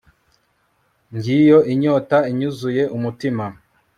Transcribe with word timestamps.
ngiyo 1.15 1.59
inyota 1.73 2.17
inyuzuye 2.31 2.83
umutima 2.95 3.45